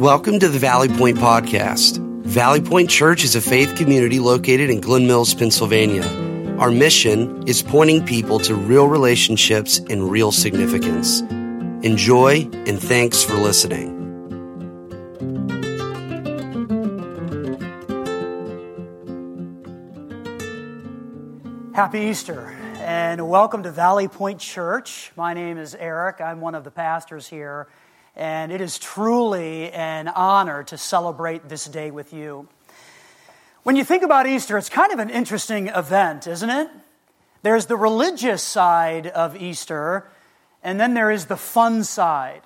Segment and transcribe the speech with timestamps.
[0.00, 1.98] Welcome to the Valley Point Podcast.
[2.22, 6.06] Valley Point Church is a faith community located in Glen Mills, Pennsylvania.
[6.58, 11.20] Our mission is pointing people to real relationships and real significance.
[11.84, 13.98] Enjoy and thanks for listening.
[21.74, 25.12] Happy Easter and welcome to Valley Point Church.
[25.14, 26.22] My name is Eric.
[26.22, 27.68] I'm one of the pastors here
[28.20, 32.46] and it is truly an honor to celebrate this day with you.
[33.62, 36.68] When you think about Easter, it's kind of an interesting event, isn't it?
[37.42, 40.06] There's the religious side of Easter,
[40.62, 42.42] and then there is the fun side.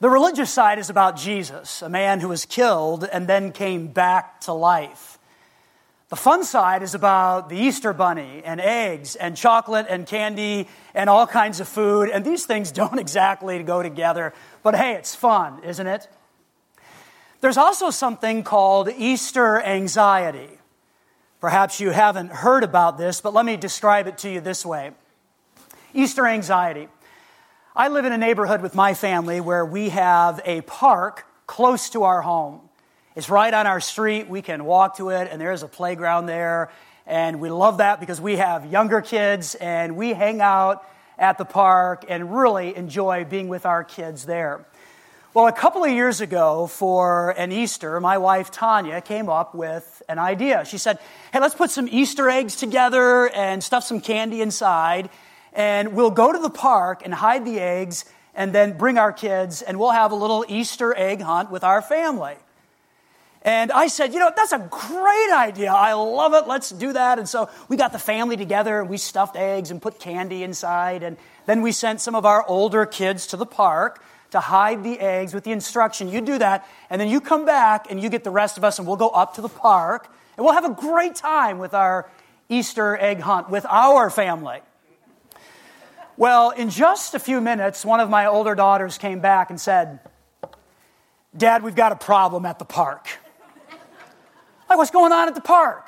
[0.00, 4.42] The religious side is about Jesus, a man who was killed and then came back
[4.42, 5.11] to life.
[6.12, 11.08] The fun side is about the Easter bunny and eggs and chocolate and candy and
[11.08, 12.10] all kinds of food.
[12.10, 14.34] And these things don't exactly go together.
[14.62, 16.06] But hey, it's fun, isn't it?
[17.40, 20.58] There's also something called Easter anxiety.
[21.40, 24.90] Perhaps you haven't heard about this, but let me describe it to you this way
[25.94, 26.88] Easter anxiety.
[27.74, 32.02] I live in a neighborhood with my family where we have a park close to
[32.02, 32.68] our home.
[33.14, 34.28] It's right on our street.
[34.28, 36.70] We can walk to it, and there's a playground there.
[37.06, 40.86] And we love that because we have younger kids and we hang out
[41.18, 44.64] at the park and really enjoy being with our kids there.
[45.34, 50.02] Well, a couple of years ago for an Easter, my wife Tanya came up with
[50.08, 50.64] an idea.
[50.64, 50.98] She said,
[51.32, 55.10] Hey, let's put some Easter eggs together and stuff some candy inside,
[55.52, 59.62] and we'll go to the park and hide the eggs and then bring our kids,
[59.62, 62.36] and we'll have a little Easter egg hunt with our family.
[63.44, 65.72] And I said, you know, that's a great idea.
[65.72, 66.46] I love it.
[66.46, 67.18] Let's do that.
[67.18, 71.02] And so we got the family together and we stuffed eggs and put candy inside.
[71.02, 71.16] And
[71.46, 75.34] then we sent some of our older kids to the park to hide the eggs
[75.34, 76.68] with the instruction you do that.
[76.88, 79.08] And then you come back and you get the rest of us and we'll go
[79.08, 82.08] up to the park and we'll have a great time with our
[82.48, 84.60] Easter egg hunt with our family.
[86.16, 89.98] Well, in just a few minutes, one of my older daughters came back and said,
[91.36, 93.08] Dad, we've got a problem at the park.
[94.72, 95.86] Like, what's going on at the park?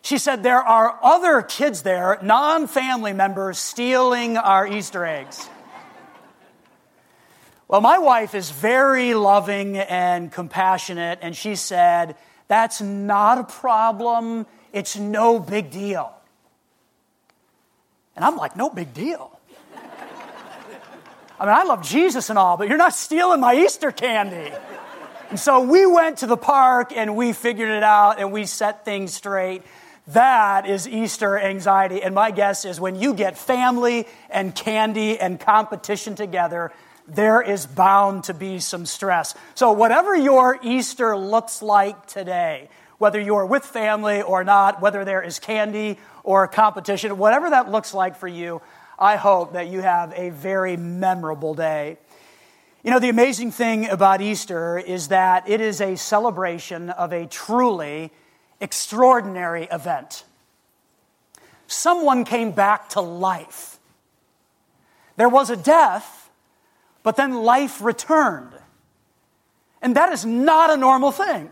[0.00, 5.46] She said, There are other kids there, non family members, stealing our Easter eggs.
[7.68, 12.16] Well, my wife is very loving and compassionate, and she said,
[12.48, 14.46] That's not a problem.
[14.72, 16.14] It's no big deal.
[18.16, 19.38] And I'm like, No big deal.
[21.38, 24.50] I mean, I love Jesus and all, but you're not stealing my Easter candy.
[25.32, 28.84] And so we went to the park and we figured it out and we set
[28.84, 29.62] things straight.
[30.08, 32.02] That is Easter anxiety.
[32.02, 36.70] And my guess is when you get family and candy and competition together,
[37.08, 39.34] there is bound to be some stress.
[39.54, 45.22] So, whatever your Easter looks like today, whether you're with family or not, whether there
[45.22, 48.60] is candy or competition, whatever that looks like for you,
[48.98, 51.96] I hope that you have a very memorable day.
[52.84, 57.26] You know, the amazing thing about Easter is that it is a celebration of a
[57.26, 58.10] truly
[58.60, 60.24] extraordinary event.
[61.68, 63.78] Someone came back to life.
[65.16, 66.28] There was a death,
[67.04, 68.52] but then life returned.
[69.80, 71.50] And that is not a normal thing.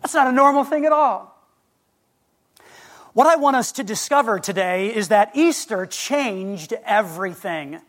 [0.00, 1.36] That's not a normal thing at all.
[3.12, 7.80] What I want us to discover today is that Easter changed everything,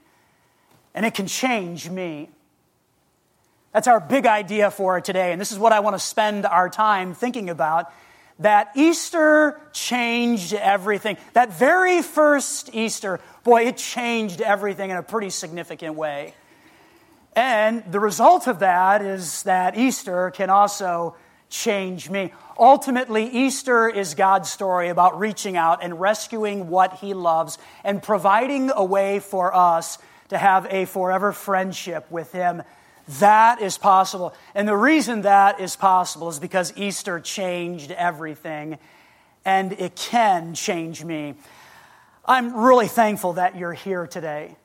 [0.94, 2.30] and it can change me.
[3.74, 5.32] That's our big idea for today.
[5.32, 7.92] And this is what I want to spend our time thinking about.
[8.40, 11.18] That Easter changed everything.
[11.34, 16.34] That very first Easter, boy, it changed everything in a pretty significant way.
[17.34, 21.16] And the result of that is that Easter can also
[21.50, 22.34] change me.
[22.60, 28.72] Ultimately, Easter is God's story about reaching out and rescuing what He loves and providing
[28.74, 29.98] a way for us
[30.30, 32.64] to have a forever friendship with Him
[33.20, 34.34] that is possible.
[34.56, 38.78] And the reason that is possible is because Easter changed everything,
[39.44, 41.36] and it can change me.
[42.26, 44.56] I'm really thankful that you're here today.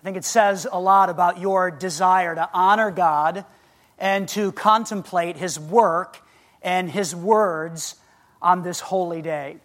[0.00, 3.44] I think it says a lot about your desire to honor God
[3.98, 6.22] and to contemplate His work
[6.62, 7.96] and His words
[8.40, 9.58] on this holy day.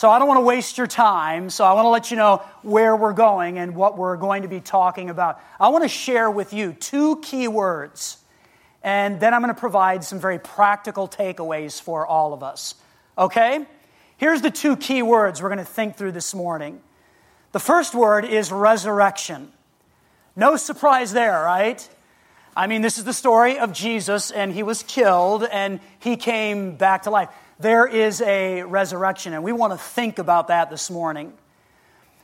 [0.00, 2.38] So I don't want to waste your time, so I want to let you know
[2.62, 5.38] where we're going and what we're going to be talking about.
[5.60, 8.16] I want to share with you two key words,
[8.82, 12.76] and then I'm going to provide some very practical takeaways for all of us.
[13.18, 13.66] Okay?
[14.16, 16.80] Here's the two key words we're going to think through this morning.
[17.52, 19.52] The first word is resurrection.
[20.34, 21.86] No surprise there, right?
[22.56, 26.76] I mean, this is the story of Jesus, and he was killed, and he came
[26.76, 27.28] back to life.
[27.60, 31.34] There is a resurrection, and we want to think about that this morning.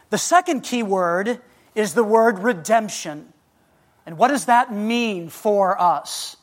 [0.08, 1.42] The second key word
[1.74, 3.34] is the word redemption.
[4.06, 6.38] And what does that mean for us?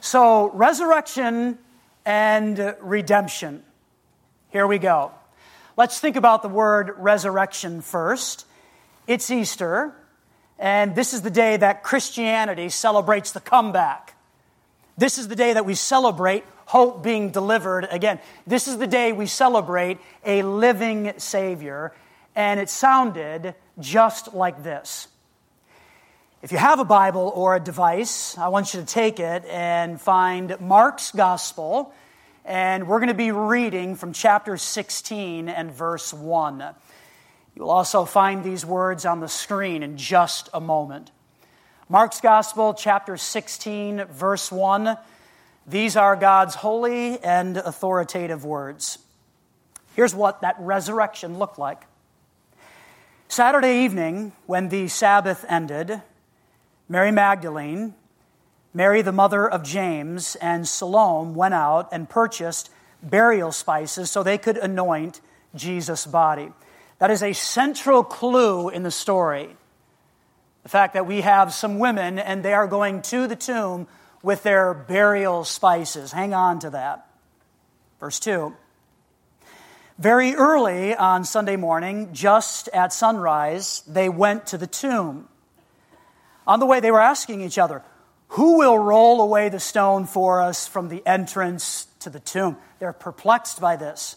[0.00, 1.58] So, resurrection
[2.04, 3.62] and redemption.
[4.50, 5.12] Here we go.
[5.76, 8.46] Let's think about the word resurrection first.
[9.06, 9.94] It's Easter,
[10.58, 14.16] and this is the day that Christianity celebrates the comeback.
[14.98, 18.18] This is the day that we celebrate hope being delivered again.
[18.46, 21.92] This is the day we celebrate a living Savior,
[22.34, 25.06] and it sounded just like this.
[26.40, 30.00] If you have a Bible or a device, I want you to take it and
[30.00, 31.92] find Mark's Gospel,
[32.42, 36.64] and we're going to be reading from chapter 16 and verse 1.
[37.54, 41.10] You'll also find these words on the screen in just a moment.
[41.90, 44.96] Mark's Gospel, chapter 16, verse 1.
[45.66, 48.98] These are God's holy and authoritative words.
[49.94, 51.84] Here's what that resurrection looked like.
[53.28, 56.02] Saturday evening, when the Sabbath ended,
[56.88, 57.94] Mary Magdalene,
[58.74, 62.70] Mary the mother of James, and Salome went out and purchased
[63.02, 65.20] burial spices so they could anoint
[65.54, 66.50] Jesus' body.
[66.98, 69.56] That is a central clue in the story.
[70.62, 73.86] The fact that we have some women and they are going to the tomb
[74.22, 76.12] with their burial spices.
[76.12, 77.06] Hang on to that.
[78.00, 78.54] Verse 2.
[79.98, 85.28] Very early on Sunday morning, just at sunrise, they went to the tomb.
[86.46, 87.82] On the way, they were asking each other,
[88.28, 92.56] Who will roll away the stone for us from the entrance to the tomb?
[92.78, 94.16] They're perplexed by this.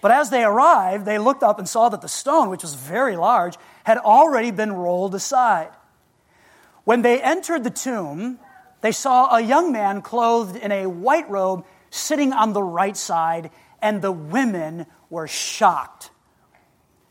[0.00, 3.16] But as they arrived, they looked up and saw that the stone, which was very
[3.16, 5.70] large, had already been rolled aside.
[6.84, 8.38] When they entered the tomb,
[8.82, 13.50] they saw a young man clothed in a white robe sitting on the right side
[13.80, 16.10] and the women were shocked.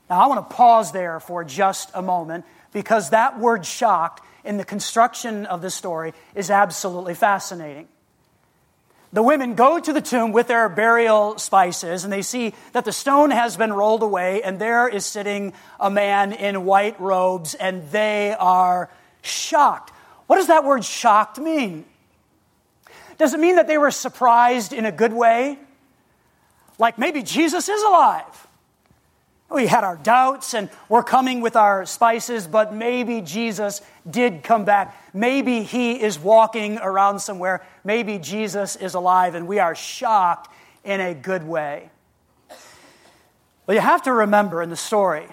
[0.10, 4.58] Now, I want to pause there for just a moment because that word shocked in
[4.58, 7.88] the construction of this story is absolutely fascinating.
[9.14, 12.94] The women go to the tomb with their burial spices and they see that the
[12.94, 17.90] stone has been rolled away and there is sitting a man in white robes and
[17.92, 18.90] they are
[19.22, 19.94] shocked.
[20.32, 21.84] What does that word shocked mean?
[23.18, 25.60] Does it mean that they were surprised in a good way?
[26.82, 28.48] like maybe Jesus is alive.
[29.50, 34.66] We had our doubts and we're coming with our spices, but maybe Jesus did come
[34.66, 34.98] back.
[35.14, 37.64] Maybe he is walking around somewhere.
[37.84, 40.52] Maybe Jesus is alive and we are shocked
[40.84, 41.92] in a good way.
[43.68, 45.28] Well, you have to remember in the story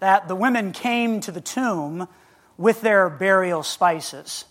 [0.00, 2.06] that the women came to the tomb
[2.60, 4.44] with their burial spices.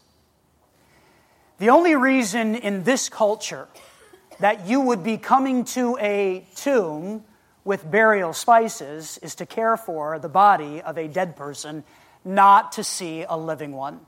[1.60, 3.68] The only reason in this culture
[4.40, 7.24] that you would be coming to a tomb
[7.64, 11.84] with burial spices is to care for the body of a dead person,
[12.26, 14.00] not to see a living one.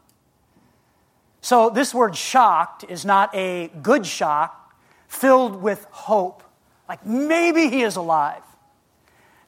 [1.42, 4.76] So, this word shocked is not a good shock
[5.08, 6.42] filled with hope,
[6.90, 8.42] like maybe he is alive.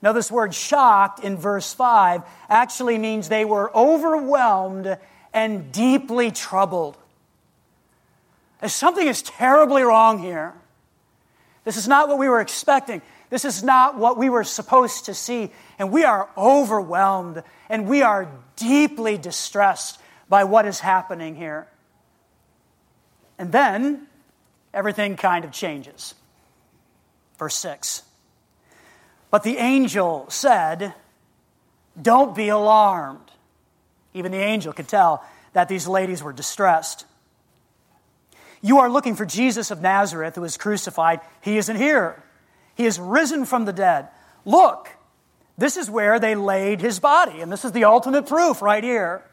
[0.03, 4.97] Now, this word shocked in verse 5 actually means they were overwhelmed
[5.33, 6.97] and deeply troubled.
[8.67, 10.55] something is terribly wrong here.
[11.63, 13.01] This is not what we were expecting.
[13.29, 15.51] This is not what we were supposed to see.
[15.79, 21.65] And we are overwhelmed and we are deeply distressed by what is happening here.
[23.39, 24.07] And then
[24.73, 26.13] everything kind of changes.
[27.37, 28.03] Verse 6.
[29.33, 30.93] But the angel said,
[31.99, 33.31] Don't be alarmed.
[34.13, 37.07] Even the angel could tell that these ladies were distressed.
[38.61, 41.19] You are looking for Jesus of Nazareth who was crucified.
[41.41, 42.21] He isn't here.
[42.75, 44.07] He is risen from the dead.
[44.45, 44.89] Look,
[45.57, 49.23] this is where they laid his body, and this is the ultimate proof right here.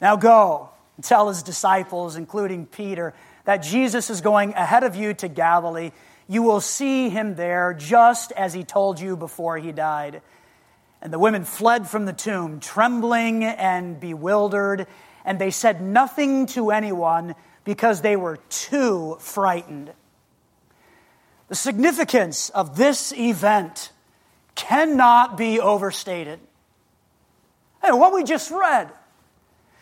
[0.00, 3.14] Now go and tell his disciples, including Peter,
[3.44, 5.92] that Jesus is going ahead of you to Galilee.
[6.28, 10.22] You will see him there just as he told you before he died.
[11.00, 14.86] And the women fled from the tomb, trembling and bewildered,
[15.24, 19.92] and they said nothing to anyone because they were too frightened.
[21.48, 23.90] The significance of this event
[24.54, 26.40] cannot be overstated.
[27.82, 28.90] Hey, what we just read,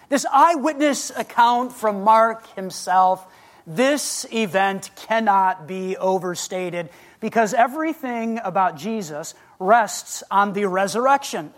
[0.09, 3.27] this eyewitness account from Mark himself,
[3.67, 6.91] this event cannot be overstated
[7.21, 11.53] because everything about Jesus rests on the resurrection.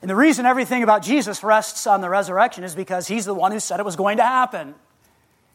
[0.00, 3.52] And the reason everything about Jesus rests on the resurrection is because he's the one
[3.52, 4.74] who said it was going to happen.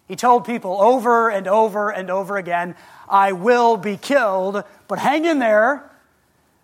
[0.08, 2.76] He told people over and over and over again,
[3.10, 5.92] I will be killed, but hang in there.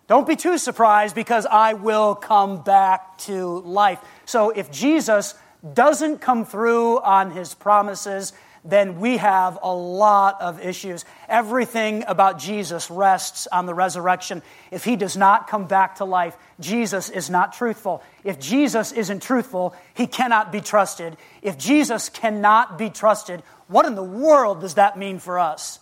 [0.06, 4.00] Don't be too surprised because I will come back to life.
[4.24, 5.34] So if Jesus
[5.72, 8.32] doesn't come through on his promises,
[8.64, 11.04] then we have a lot of issues.
[11.28, 14.42] Everything about Jesus rests on the resurrection.
[14.70, 18.02] If he does not come back to life, Jesus is not truthful.
[18.24, 21.16] If Jesus isn't truthful, he cannot be trusted.
[21.42, 25.78] If Jesus cannot be trusted, what in the world does that mean for us?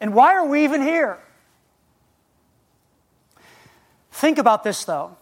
[0.00, 1.18] And why are we even here?
[4.12, 5.16] Think about this, though.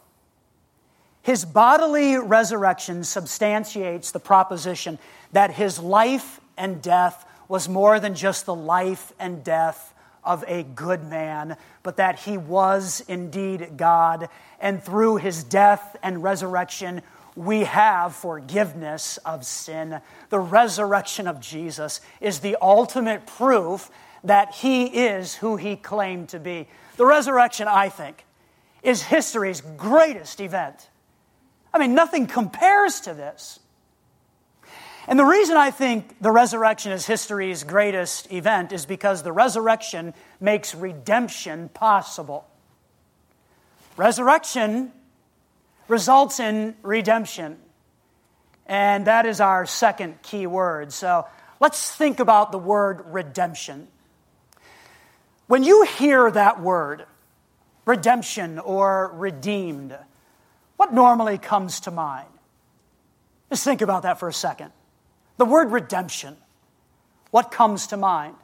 [1.25, 4.99] His bodily resurrection substantiates the proposition
[5.33, 10.65] that his life and death was more than just the life and death of a
[10.65, 14.29] good man, but that he was indeed God.
[14.61, 17.01] And through his death and resurrection,
[17.35, 20.03] we have forgiveness of sin.
[20.29, 23.91] The resurrection of Jesus is the ultimate proof
[24.25, 26.69] that he is who he claimed to be.
[26.99, 28.27] The resurrection, I think,
[28.83, 30.91] is history's greatest event.
[31.75, 33.59] I mean, nothing compares to this.
[35.09, 40.15] And the reason I think the resurrection is history's greatest event is because the resurrection
[40.41, 42.47] makes redemption possible.
[43.97, 44.93] Resurrection
[45.89, 47.59] results in redemption.
[48.67, 50.93] And that is our second key word.
[50.93, 51.27] So
[51.61, 53.89] let's think about the word redemption.
[55.49, 57.05] When you hear that word,
[57.85, 59.99] redemption or redeemed,
[60.77, 62.29] what normally comes to mind?
[63.51, 64.73] Just think about that for a second.
[65.37, 66.37] The word redemption,
[67.31, 68.35] what comes to mind?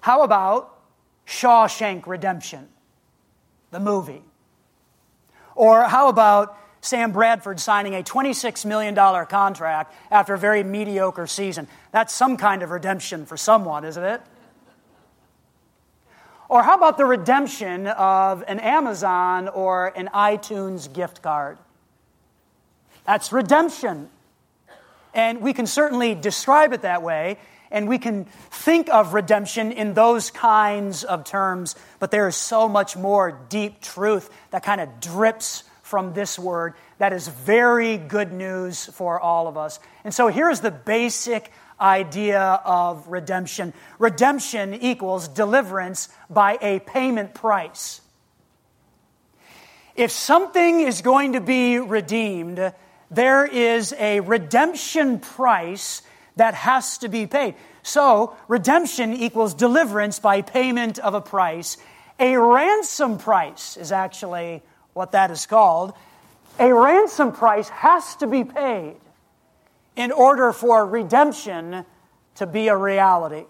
[0.00, 0.72] How about
[1.26, 2.68] Shawshank Redemption,
[3.70, 4.22] the movie?
[5.54, 8.94] Or how about Sam Bradford signing a $26 million
[9.26, 11.66] contract after a very mediocre season?
[11.90, 14.20] That's some kind of redemption for someone, isn't it?
[16.48, 21.58] Or how about the redemption of an Amazon or an iTunes gift card?
[23.04, 24.10] That's redemption.
[25.12, 27.38] And we can certainly describe it that way,
[27.70, 32.68] and we can think of redemption in those kinds of terms, but there is so
[32.68, 38.32] much more deep truth that kind of drips from this word that is very good
[38.32, 39.78] news for all of us.
[40.04, 48.00] And so here's the basic idea of redemption redemption equals deliverance by a payment price.
[49.94, 52.72] If something is going to be redeemed,
[53.10, 56.02] there is a redemption price
[56.36, 57.54] that has to be paid.
[57.82, 61.78] So, redemption equals deliverance by payment of a price.
[62.18, 65.92] A ransom price is actually what that is called.
[66.58, 68.96] A ransom price has to be paid
[69.96, 71.84] in order for redemption
[72.36, 73.44] to be a reality.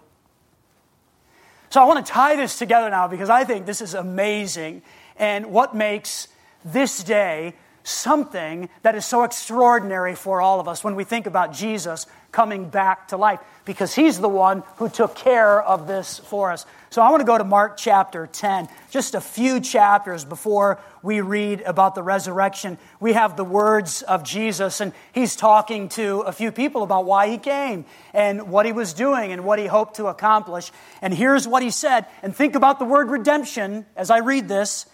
[1.69, 4.81] So, I want to tie this together now because I think this is amazing
[5.17, 6.29] and what makes
[6.63, 7.53] this day
[7.87, 12.69] something that is so extraordinary for all of us when we think about Jesus coming
[12.69, 16.65] back to life because he's the one who took care of this for us.
[16.89, 21.21] So I want to go to Mark chapter 10, just a few chapters before we
[21.21, 22.77] read about the resurrection.
[22.99, 27.29] We have the words of Jesus, and he's talking to a few people about why
[27.29, 30.71] he came and what he was doing and what he hoped to accomplish.
[31.01, 32.05] And here's what he said.
[32.21, 34.85] And think about the word redemption as I read this.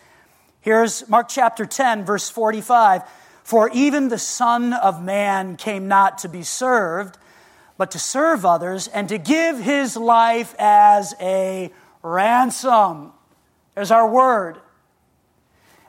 [0.63, 3.01] Here's Mark chapter 10, verse 45.
[3.43, 7.17] For even the Son of Man came not to be served,
[7.77, 11.69] but to serve others and to give his life as a
[12.01, 13.11] ransom.
[13.75, 14.55] There's our word.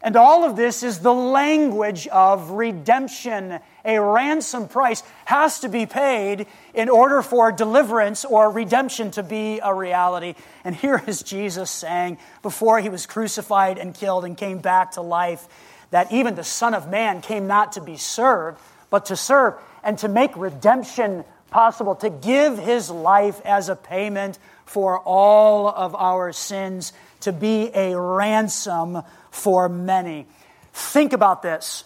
[0.02, 3.60] And all of this is the language of redemption.
[3.84, 9.60] A ransom price has to be paid in order for deliverance or redemption to be
[9.62, 10.34] a reality.
[10.64, 15.02] And here is Jesus saying, before he was crucified and killed and came back to
[15.02, 15.46] life,
[15.90, 19.98] that even the Son of Man came not to be served, but to serve and
[19.98, 26.32] to make redemption possible, to give his life as a payment for all of our
[26.32, 30.26] sins, to be a ransom for many.
[30.72, 31.84] Think about this.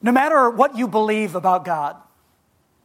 [0.00, 1.96] No matter what you believe about God,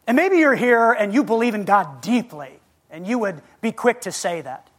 [0.08, 4.01] and maybe you're here and you believe in God deeply, and you would be quick
[4.01, 4.70] to say that.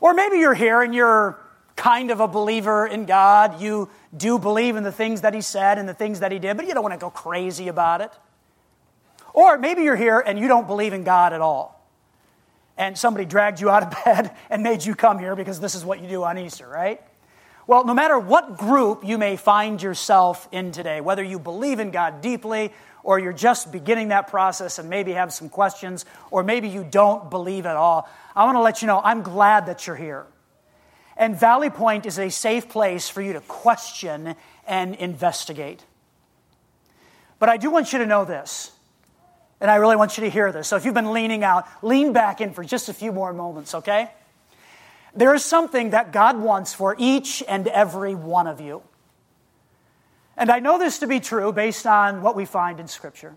[0.00, 1.38] Or maybe you're here and you're
[1.76, 3.60] kind of a believer in God.
[3.60, 6.56] You do believe in the things that He said and the things that He did,
[6.56, 8.10] but you don't want to go crazy about it.
[9.32, 11.74] Or maybe you're here and you don't believe in God at all
[12.76, 15.84] and somebody dragged you out of bed and made you come here because this is
[15.84, 17.00] what you do on Easter, right?
[17.66, 21.90] Well, no matter what group you may find yourself in today, whether you believe in
[21.90, 26.68] God deeply or you're just beginning that process and maybe have some questions, or maybe
[26.68, 29.96] you don't believe at all, I want to let you know I'm glad that you're
[29.96, 30.26] here.
[31.16, 34.34] And Valley Point is a safe place for you to question
[34.66, 35.84] and investigate.
[37.38, 38.72] But I do want you to know this,
[39.60, 40.68] and I really want you to hear this.
[40.68, 43.74] So if you've been leaning out, lean back in for just a few more moments,
[43.74, 44.10] okay?
[45.16, 48.82] There is something that God wants for each and every one of you.
[50.36, 53.36] And I know this to be true based on what we find in Scripture.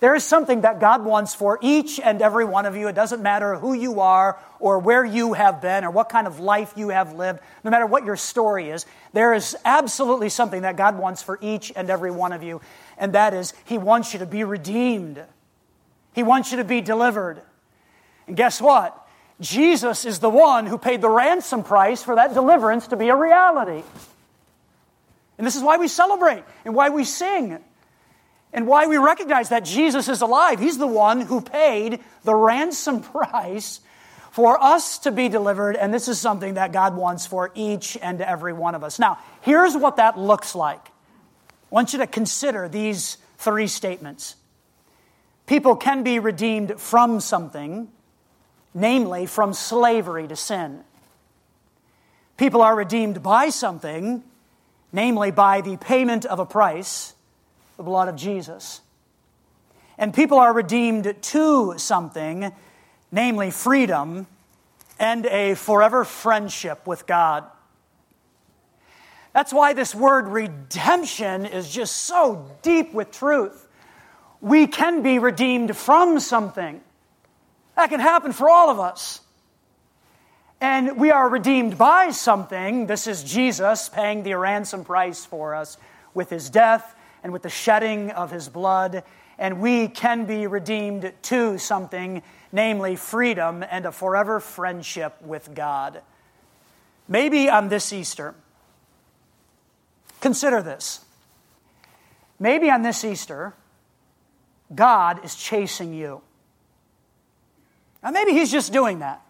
[0.00, 2.88] There is something that God wants for each and every one of you.
[2.88, 6.40] It doesn't matter who you are or where you have been or what kind of
[6.40, 8.86] life you have lived, no matter what your story is.
[9.12, 12.62] There is absolutely something that God wants for each and every one of you,
[12.96, 15.22] and that is He wants you to be redeemed,
[16.14, 17.42] He wants you to be delivered.
[18.26, 18.96] And guess what?
[19.40, 23.16] Jesus is the one who paid the ransom price for that deliverance to be a
[23.16, 23.82] reality.
[25.38, 27.58] And this is why we celebrate and why we sing
[28.52, 30.60] and why we recognize that Jesus is alive.
[30.60, 33.80] He's the one who paid the ransom price
[34.32, 38.20] for us to be delivered, and this is something that God wants for each and
[38.20, 38.98] every one of us.
[38.98, 40.86] Now, here's what that looks like.
[40.86, 40.90] I
[41.70, 44.36] want you to consider these three statements.
[45.46, 47.88] People can be redeemed from something,
[48.74, 50.84] namely from slavery to sin.
[52.36, 54.22] People are redeemed by something,
[54.92, 57.14] namely by the payment of a price,
[57.76, 58.80] the blood of Jesus.
[59.98, 62.52] And people are redeemed to something,
[63.12, 64.26] namely freedom
[64.98, 67.44] and a forever friendship with God.
[69.32, 73.66] That's why this word redemption is just so deep with truth.
[74.40, 76.80] We can be redeemed from something.
[77.80, 79.22] That can happen for all of us.
[80.60, 82.86] And we are redeemed by something.
[82.86, 85.78] This is Jesus paying the ransom price for us
[86.12, 89.02] with his death and with the shedding of his blood.
[89.38, 96.02] And we can be redeemed to something, namely freedom and a forever friendship with God.
[97.08, 98.34] Maybe on this Easter,
[100.20, 101.02] consider this.
[102.38, 103.54] Maybe on this Easter,
[104.74, 106.20] God is chasing you.
[108.02, 109.22] Now, maybe He's just doing that.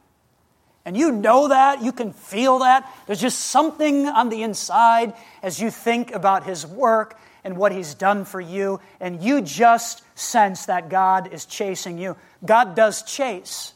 [0.84, 2.90] And you know that, you can feel that.
[3.06, 7.94] There's just something on the inside as you think about His work and what He's
[7.94, 12.16] done for you, and you just sense that God is chasing you.
[12.44, 13.74] God does chase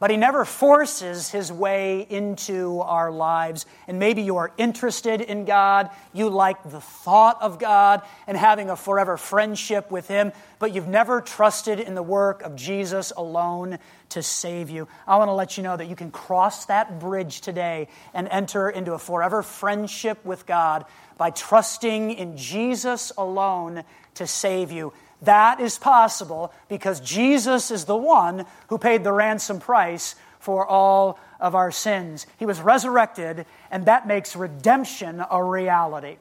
[0.00, 3.66] but he never forces his way into our lives.
[3.86, 8.70] And maybe you are interested in God, you like the thought of God and having
[8.70, 13.78] a forever friendship with him, but you've never trusted in the work of Jesus alone
[14.08, 14.88] to save you.
[15.06, 18.70] I want to let you know that you can cross that bridge today and enter
[18.70, 20.86] into a forever friendship with God
[21.18, 23.84] by trusting in Jesus alone
[24.14, 24.94] to save you.
[25.22, 31.18] That is possible because Jesus is the one who paid the ransom price for all
[31.38, 32.26] of our sins.
[32.38, 36.16] He was resurrected, and that makes redemption a reality.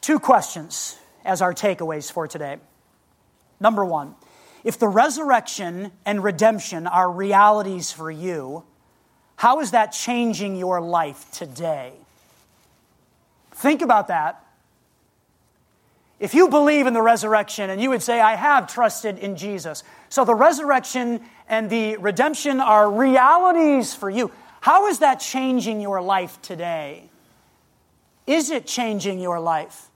[0.00, 2.56] Two questions as our takeaways for today.
[3.60, 4.14] Number one,
[4.64, 8.64] if the resurrection and redemption are realities for you,
[9.36, 11.92] how is that changing your life today?
[13.52, 14.44] Think about that
[16.20, 19.84] if you believe in the resurrection and you would say, I have trusted in Jesus.
[20.08, 24.32] So the resurrection and the redemption are realities for you.
[24.60, 27.08] How is that changing your life today?
[28.26, 29.88] Is it changing your life?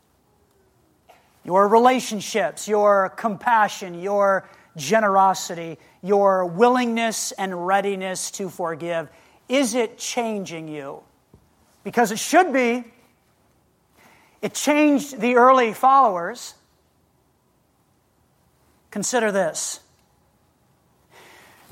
[1.44, 9.08] Your relationships, your compassion, your generosity, your willingness and readiness to forgive.
[9.48, 11.02] Is it changing you?
[11.84, 12.84] Because it should be.
[14.42, 16.54] It changed the early followers.
[18.90, 19.80] Consider this.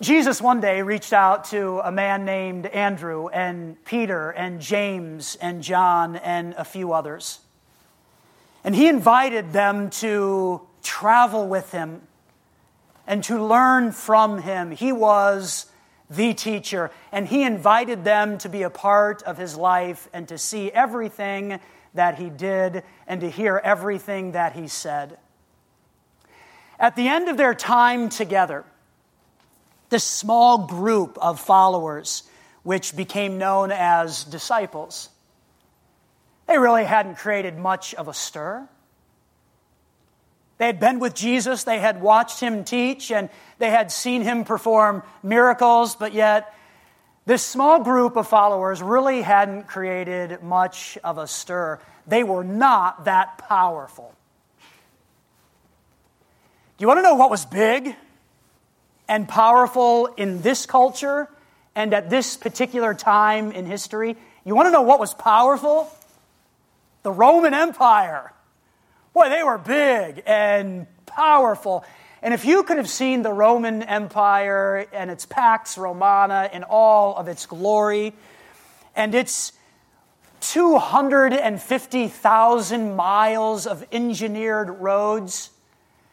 [0.00, 5.62] Jesus one day reached out to a man named Andrew and Peter and James and
[5.62, 7.40] John and a few others.
[8.64, 12.00] And he invited them to travel with him
[13.06, 14.70] and to learn from him.
[14.70, 15.66] He was
[16.08, 20.38] the teacher, and he invited them to be a part of his life and to
[20.38, 21.60] see everything
[21.94, 25.18] that he did and to hear everything that he said.
[26.78, 28.64] At the end of their time together,
[29.90, 32.22] this small group of followers,
[32.62, 35.10] which became known as disciples,
[36.46, 38.68] they really hadn't created much of a stir.
[40.58, 44.44] They had been with Jesus, they had watched him teach, and they had seen him
[44.44, 46.54] perform miracles, but yet
[47.30, 51.78] This small group of followers really hadn't created much of a stir.
[52.08, 54.12] They were not that powerful.
[56.76, 57.94] Do you want to know what was big
[59.06, 61.28] and powerful in this culture
[61.76, 64.16] and at this particular time in history?
[64.44, 65.88] You want to know what was powerful?
[67.04, 68.32] The Roman Empire.
[69.14, 71.84] Boy, they were big and powerful.
[72.22, 77.16] And if you could have seen the Roman Empire and its Pax Romana in all
[77.16, 78.12] of its glory,
[78.94, 79.52] and its
[80.40, 85.48] 250,000 miles of engineered roads,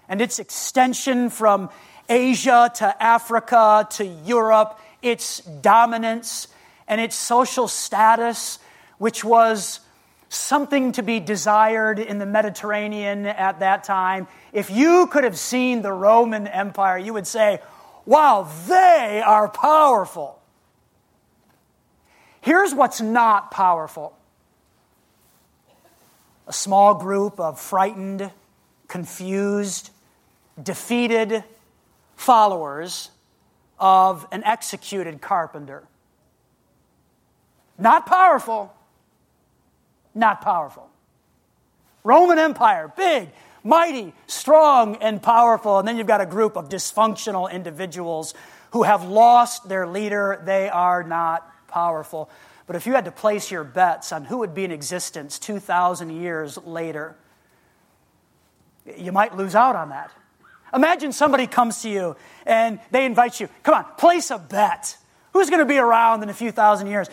[0.08, 1.70] and its extension from
[2.08, 6.48] Asia to Africa to Europe, its dominance
[6.88, 8.60] and its social status,
[8.98, 9.82] which was
[10.30, 14.28] something to be desired in the Mediterranean at that time.
[14.52, 17.62] If you could have seen the Roman Empire, you would say,
[18.06, 20.40] wow, they are powerful.
[22.42, 24.14] Here's what's not powerful
[26.48, 28.32] a small group of frightened,
[28.88, 29.90] confused,
[30.62, 31.44] defeated
[32.16, 33.12] followers
[33.80, 35.84] of an executed carpenter.
[37.78, 38.74] Not powerful,
[40.18, 40.90] not powerful.
[42.04, 43.30] Roman Empire, big,
[43.64, 45.80] mighty, strong, and powerful.
[45.80, 48.34] And then you've got a group of dysfunctional individuals
[48.72, 50.42] who have lost their leader.
[50.46, 52.30] They are not powerful.
[52.66, 56.10] But if you had to place your bets on who would be in existence 2,000
[56.10, 57.16] years later,
[58.98, 60.12] you might lose out on that.
[60.74, 64.98] Imagine somebody comes to you and they invite you, come on, place a bet.
[65.34, 67.10] Who's going to be around in a few thousand years?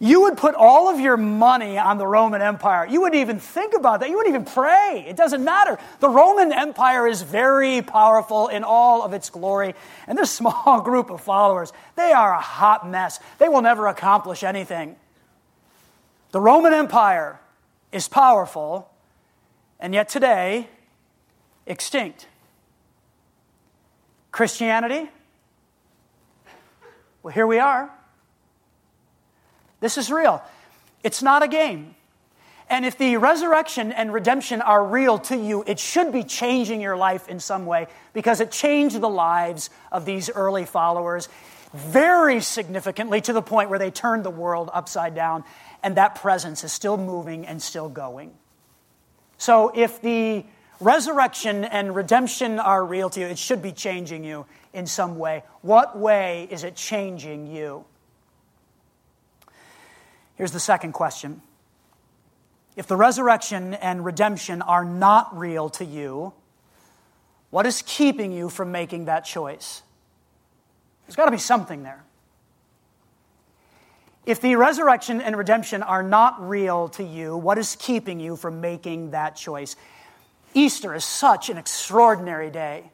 [0.00, 2.86] You would put all of your money on the Roman Empire.
[2.86, 4.08] You wouldn't even think about that.
[4.08, 5.04] You wouldn't even pray.
[5.08, 5.76] It doesn't matter.
[5.98, 9.74] The Roman Empire is very powerful in all of its glory.
[10.06, 13.18] And this small group of followers, they are a hot mess.
[13.38, 14.94] They will never accomplish anything.
[16.30, 17.40] The Roman Empire
[17.90, 18.88] is powerful,
[19.80, 20.68] and yet today,
[21.66, 22.26] extinct.
[24.30, 25.10] Christianity?
[27.22, 27.90] Well, here we are.
[29.80, 30.42] This is real.
[31.02, 31.94] It's not a game.
[32.70, 36.96] And if the resurrection and redemption are real to you, it should be changing your
[36.96, 41.28] life in some way because it changed the lives of these early followers
[41.72, 45.44] very significantly to the point where they turned the world upside down,
[45.82, 48.32] and that presence is still moving and still going.
[49.38, 50.44] So if the
[50.80, 55.42] resurrection and redemption are real to you, it should be changing you in some way.
[55.62, 57.84] What way is it changing you?
[60.38, 61.42] Here's the second question
[62.76, 66.32] If the resurrection and redemption are not real to you,
[67.50, 69.82] what is keeping you from making that choice?
[71.06, 72.04] There's got to be something there.
[74.26, 78.60] If the resurrection and redemption are not real to you, what is keeping you from
[78.60, 79.74] making that choice?
[80.54, 82.90] Easter is such an extraordinary day.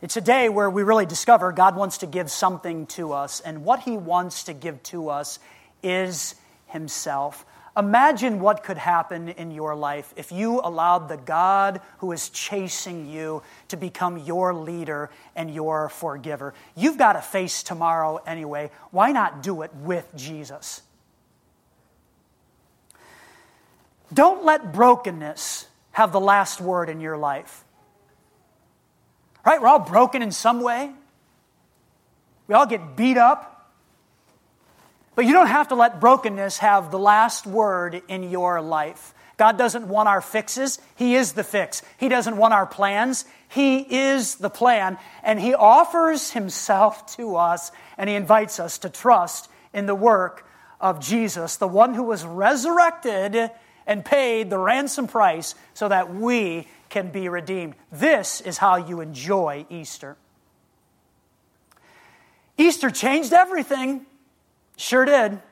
[0.00, 3.64] It's a day where we really discover God wants to give something to us, and
[3.64, 5.38] what He wants to give to us
[5.82, 6.34] is
[6.66, 7.44] himself.
[7.76, 13.08] Imagine what could happen in your life if you allowed the God who is chasing
[13.08, 16.52] you to become your leader and your forgiver.
[16.76, 18.70] You've got to face tomorrow anyway.
[18.90, 20.82] Why not do it with Jesus?
[24.12, 27.64] Don't let brokenness have the last word in your life.
[29.46, 29.60] Right?
[29.60, 30.90] We're all broken in some way.
[32.48, 33.59] We all get beat up.
[35.20, 39.12] But you don't have to let brokenness have the last word in your life.
[39.36, 40.78] God doesn't want our fixes.
[40.96, 41.82] He is the fix.
[41.98, 43.26] He doesn't want our plans.
[43.46, 44.96] He is the plan.
[45.22, 50.46] And He offers Himself to us and He invites us to trust in the work
[50.80, 53.50] of Jesus, the one who was resurrected
[53.86, 57.74] and paid the ransom price so that we can be redeemed.
[57.92, 60.16] This is how you enjoy Easter.
[62.56, 64.06] Easter changed everything.
[64.80, 65.42] Sure did.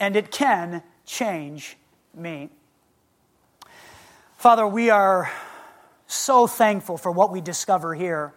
[0.00, 1.76] And it can change
[2.12, 2.50] me.
[4.36, 5.30] Father, we are
[6.08, 8.34] so thankful for what we discover here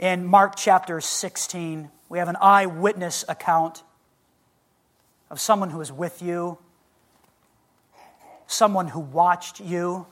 [0.00, 1.92] in Mark chapter 16.
[2.08, 3.84] We have an eyewitness account
[5.30, 6.58] of someone who was with you,
[8.48, 10.08] someone who watched you,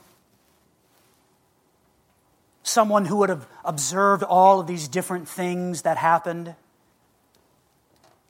[2.62, 6.54] someone who would have observed all of these different things that happened.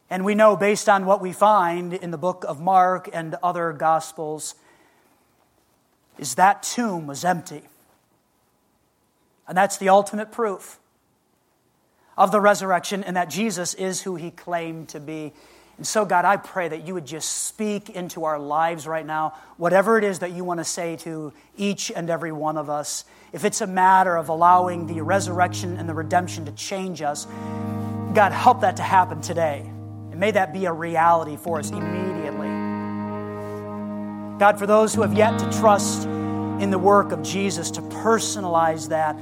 [0.08, 3.72] And we know, based on what we find in the book of Mark and other
[3.72, 4.54] gospels,
[6.18, 7.62] is that tomb was empty.
[9.48, 10.78] And that's the ultimate proof.
[12.16, 15.32] of the resurrection and that Jesus is who he claimed to be.
[15.76, 19.34] And so, God, I pray that you would just speak into our lives right now,
[19.58, 23.04] whatever it is that you want to say to each and every one of us.
[23.32, 27.26] If it's a matter of allowing the resurrection and the redemption to change us,
[28.14, 29.70] God, help that to happen today.
[30.16, 32.48] And may that be a reality for us immediately.
[34.38, 38.88] God, for those who have yet to trust in the work of Jesus, to personalize
[38.88, 39.14] that,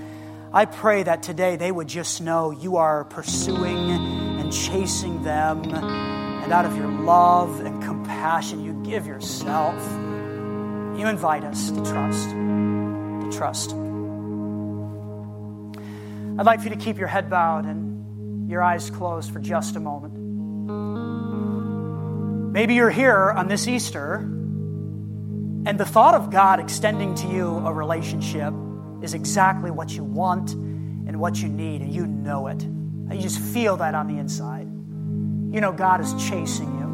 [0.52, 6.52] I pray that today they would just know you are pursuing and chasing them, and
[6.52, 9.74] out of your love and compassion, you give yourself.
[10.96, 13.72] You invite us to trust, to trust.
[16.38, 19.74] I'd like for you to keep your head bowed and your eyes closed for just
[19.74, 20.23] a moment.
[22.54, 24.18] Maybe you're here on this Easter,
[25.66, 28.54] and the thought of God extending to you a relationship
[29.02, 32.62] is exactly what you want and what you need, and you know it.
[32.62, 34.68] You just feel that on the inside.
[35.52, 36.84] You know God is chasing you.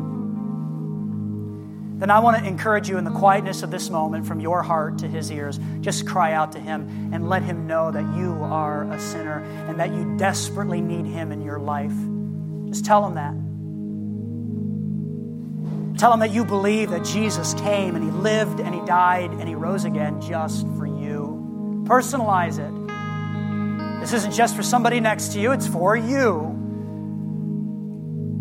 [1.99, 4.96] Then I want to encourage you in the quietness of this moment, from your heart
[5.01, 8.90] to his ears, just cry out to him and let him know that you are
[8.90, 11.92] a sinner and that you desperately need him in your life.
[12.70, 13.50] Just tell him that.
[16.01, 19.47] Tell him that you believe that Jesus came and he lived and he died and
[19.47, 21.85] he rose again just for you.
[21.87, 24.01] Personalize it.
[24.01, 26.57] This isn't just for somebody next to you, it's for you.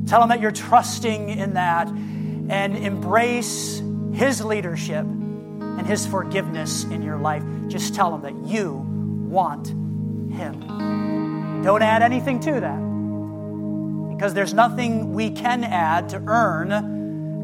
[0.07, 7.01] Tell him that you're trusting in that and embrace his leadership and his forgiveness in
[7.01, 7.43] your life.
[7.67, 11.61] Just tell him that you want him.
[11.61, 16.98] Don't add anything to that because there's nothing we can add to earn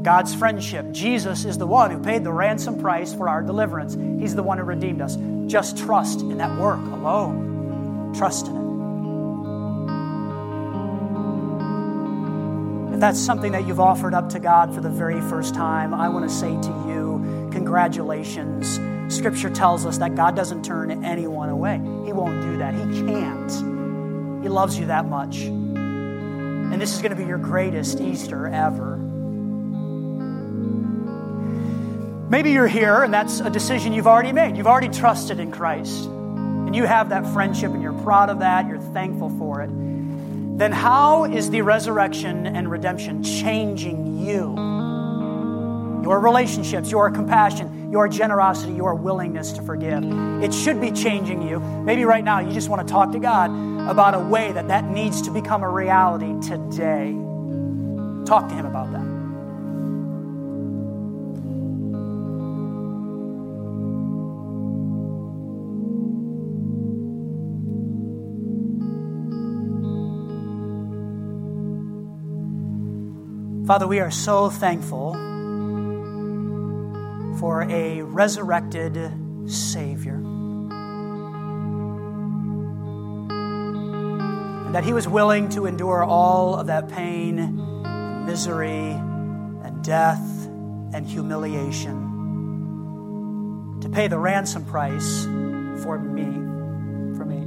[0.06, 0.92] God's friendship.
[0.92, 3.96] Jesus is the one who paid the ransom price for our deliverance.
[4.22, 5.18] He's the one who redeemed us.
[5.48, 8.14] Just trust in that work alone.
[8.16, 8.62] Trust in it.
[12.94, 16.08] If that's something that you've offered up to God for the very first time, I
[16.10, 18.80] want to say to you, congratulations.
[19.12, 21.78] Scripture tells us that God doesn't turn anyone away.
[22.06, 22.76] He won't do that.
[22.76, 23.52] He can't.
[24.44, 25.40] He loves you that much.
[25.40, 29.02] And this is going to be your greatest Easter ever.
[32.30, 34.58] Maybe you're here and that's a decision you've already made.
[34.58, 36.06] You've already trusted in Christ.
[36.06, 39.70] And you have that friendship and you're proud of that, you're thankful for it.
[40.58, 44.56] Then how is the resurrection and redemption changing you?
[46.04, 50.04] Your relationships, your compassion, your generosity, your willingness to forgive.
[50.44, 51.60] It should be changing you.
[51.60, 53.52] Maybe right now you just want to talk to God
[53.90, 57.12] about a way that that needs to become a reality today.
[58.26, 59.05] Talk to Him about that.
[73.66, 75.14] Father, we are so thankful
[77.40, 79.12] for a resurrected
[79.52, 80.14] Savior.
[84.66, 90.46] And that He was willing to endure all of that pain, and misery, and death,
[90.94, 92.12] and humiliation
[93.82, 95.24] to pay the ransom price
[95.82, 96.26] for me.
[97.18, 97.38] For me.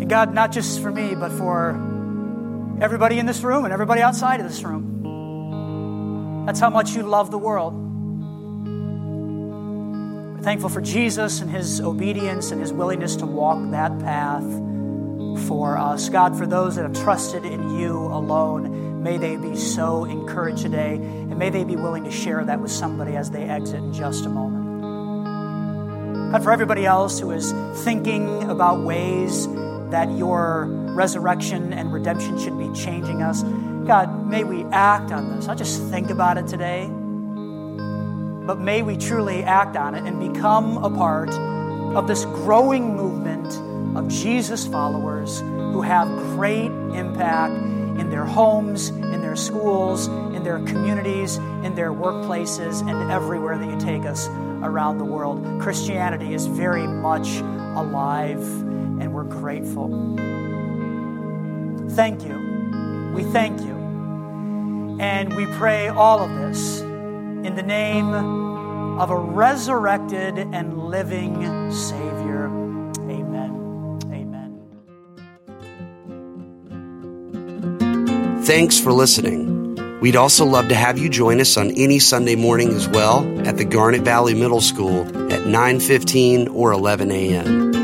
[0.00, 1.93] And God, not just for me, but for
[2.84, 6.44] everybody in this room and everybody outside of this room.
[6.44, 7.72] That's how much you love the world.
[10.36, 14.44] We're thankful for Jesus and his obedience and his willingness to walk that path
[15.48, 16.10] for us.
[16.10, 20.96] God, for those that have trusted in you alone, may they be so encouraged today
[20.96, 24.26] and may they be willing to share that with somebody as they exit in just
[24.26, 24.62] a moment.
[26.32, 27.50] God, for everybody else who is
[27.82, 29.48] thinking about ways
[29.88, 33.42] that your resurrection and redemption should be changing us.
[33.86, 35.46] God, may we act on this.
[35.46, 36.86] Not just think about it today,
[38.46, 41.30] but may we truly act on it and become a part
[41.96, 43.46] of this growing movement
[43.96, 47.54] of Jesus followers who have great impact
[47.98, 53.70] in their homes, in their schools, in their communities, in their workplaces, and everywhere that
[53.70, 54.26] you take us
[54.62, 55.60] around the world.
[55.60, 57.38] Christianity is very much
[57.76, 59.88] alive, and we're grateful.
[61.94, 63.12] Thank you.
[63.14, 64.98] We thank you.
[65.00, 68.12] And we pray all of this in the name
[68.98, 72.46] of a resurrected and living Savior.
[73.08, 74.00] Amen.
[74.10, 74.60] Amen.
[78.44, 80.00] Thanks for listening.
[80.00, 83.56] We'd also love to have you join us on any Sunday morning as well at
[83.56, 87.83] the Garnet Valley Middle School at 9:15 or 11 a.m.